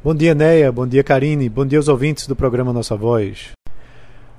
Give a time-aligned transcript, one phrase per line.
[0.00, 0.70] Bom dia, Neia.
[0.70, 1.48] Bom dia, Karine.
[1.48, 3.48] Bom dia aos ouvintes do programa Nossa Voz.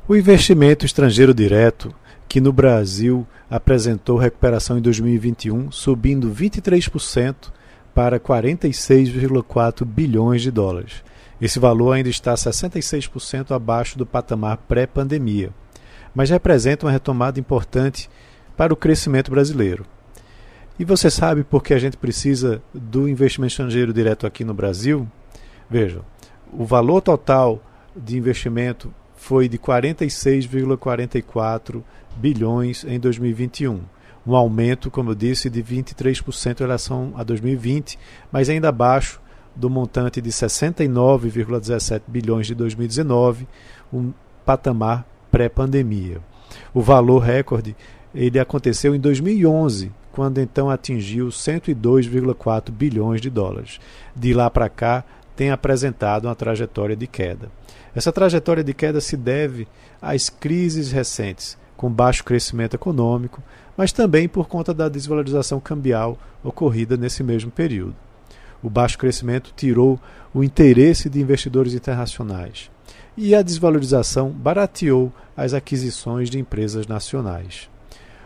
[0.07, 1.93] O investimento estrangeiro direto,
[2.29, 7.51] que no Brasil apresentou recuperação em 2021, subindo 23%
[7.93, 11.03] para 46,4 bilhões de dólares.
[11.41, 15.49] Esse valor ainda está 66% abaixo do patamar pré-pandemia,
[16.15, 18.09] mas representa uma retomada importante
[18.55, 19.85] para o crescimento brasileiro.
[20.79, 25.05] E você sabe por que a gente precisa do investimento estrangeiro direto aqui no Brasil?
[25.69, 26.01] Veja,
[26.51, 27.61] o valor total
[27.95, 31.83] de investimento foi de 46,44
[32.15, 33.81] bilhões em 2021,
[34.25, 37.99] um aumento, como eu disse, de 23% em relação a 2020,
[38.31, 39.21] mas ainda abaixo
[39.55, 43.47] do montante de 69,17 bilhões de 2019,
[43.91, 44.13] um
[44.45, 46.21] patamar pré-pandemia.
[46.73, 47.75] O valor recorde
[48.13, 53.79] ele aconteceu em 2011, quando então atingiu 102,4 bilhões de dólares.
[54.15, 55.05] De lá para cá,
[55.39, 57.49] tem apresentado uma trajetória de queda.
[57.95, 59.69] Essa trajetória de queda se deve
[60.01, 63.41] às crises recentes, com baixo crescimento econômico,
[63.77, 67.95] mas também por conta da desvalorização cambial ocorrida nesse mesmo período.
[68.61, 69.97] O baixo crescimento tirou
[70.33, 72.69] o interesse de investidores internacionais
[73.15, 77.69] e a desvalorização barateou as aquisições de empresas nacionais.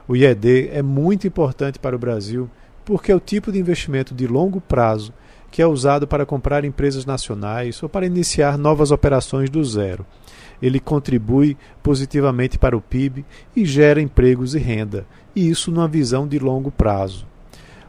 [0.07, 2.49] O IED é muito importante para o Brasil
[2.83, 5.13] porque é o tipo de investimento de longo prazo
[5.53, 10.03] que é usado para comprar empresas nacionais ou para iniciar novas operações do zero.
[10.59, 13.23] Ele contribui positivamente para o PIB
[13.55, 17.27] e gera empregos e renda, e isso numa visão de longo prazo.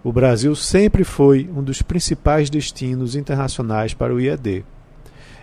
[0.03, 4.63] O Brasil sempre foi um dos principais destinos internacionais para o IED.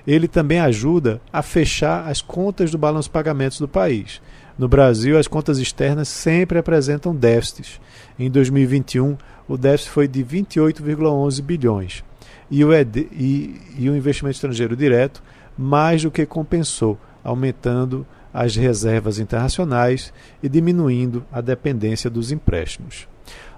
[0.05, 4.21] Ele também ajuda a fechar as contas do balanço de pagamentos do país.
[4.59, 7.81] No Brasil, as contas externas sempre apresentam déficits.
[8.19, 12.03] Em 2021, o déficit foi de 28,11 bilhões.
[12.49, 15.23] E o, ED, e, e o investimento estrangeiro direto
[15.57, 23.07] mais do que compensou, aumentando as reservas internacionais e diminuindo a dependência dos empréstimos.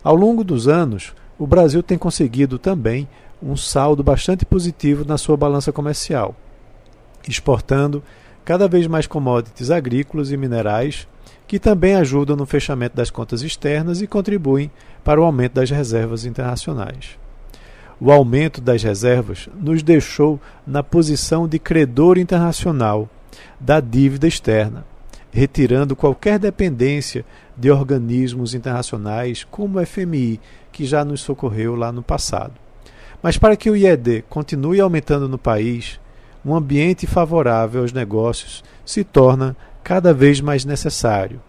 [0.04, 3.08] Ao longo dos anos, o Brasil tem conseguido também
[3.42, 6.36] um saldo bastante positivo na sua balança comercial,
[7.28, 8.04] exportando
[8.44, 11.08] cada vez mais commodities agrícolas e minerais,
[11.48, 14.72] que também ajudam no fechamento das contas externas e contribuem
[15.04, 17.18] para o aumento das reservas internacionais.
[18.06, 20.38] O aumento das reservas nos deixou
[20.68, 23.08] na posição de credor internacional
[23.58, 24.86] da dívida externa,
[25.32, 27.24] retirando qualquer dependência
[27.56, 30.38] de organismos internacionais como o FMI,
[30.70, 32.56] que já nos socorreu lá no passado.
[33.22, 35.98] Mas para que o IED continue aumentando no país,
[36.46, 41.42] um ambiente favorável aos negócios se torna cada vez mais necessário,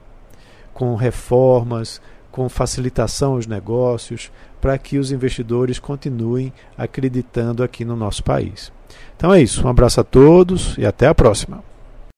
[0.72, 2.00] com reformas,
[2.34, 4.28] com facilitação aos negócios,
[4.61, 8.72] para que os investidores continuem acreditando aqui no nosso país.
[9.17, 11.62] Então é isso, um abraço a todos e até a próxima.